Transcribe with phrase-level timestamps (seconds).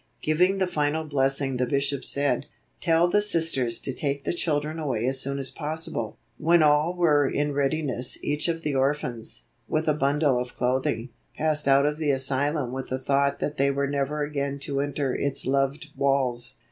[0.23, 2.47] Giving the final blessing the Bishop said:
[2.79, 7.29] "Tell the Sisters to take the children away as soon as possible." When all were
[7.29, 12.09] in readiness each of the orphans, with a bundle of clothing, passed out of the
[12.09, 16.55] asylum with the thought that they were never again to enter its loved walls.